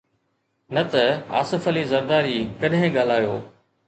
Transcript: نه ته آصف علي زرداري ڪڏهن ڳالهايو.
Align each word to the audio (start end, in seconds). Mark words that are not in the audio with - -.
نه 0.75 0.83
ته 0.91 1.03
آصف 1.41 1.61
علي 1.71 1.83
زرداري 1.91 2.39
ڪڏهن 2.63 2.89
ڳالهايو. 2.97 3.35